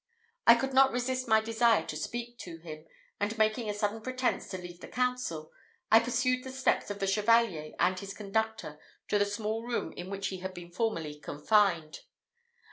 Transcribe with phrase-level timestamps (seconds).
[0.47, 2.87] I could not resist my desire to speak to him,
[3.19, 5.51] and making a sudden pretence to leave the council,
[5.91, 8.79] I pursued the steps of the Chevalier and his conductor
[9.09, 11.99] to the small room in which he had been formerly confined.